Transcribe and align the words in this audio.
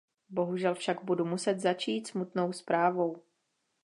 Bohužel 0.29 0.75
však 0.75 1.03
budu 1.03 1.25
muset 1.25 1.59
začít 1.59 2.07
smutnou 2.07 2.53
zprávou. 2.53 3.23